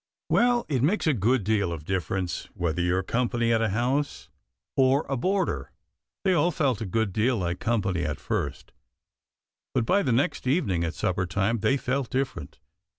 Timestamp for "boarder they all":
5.15-6.49